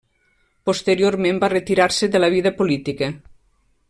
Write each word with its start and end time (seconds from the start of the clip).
Posteriorment 0.69 1.41
va 1.43 1.49
retirar-se 1.53 2.09
de 2.15 2.21
la 2.25 2.31
vida 2.39 2.57
política. 2.63 3.11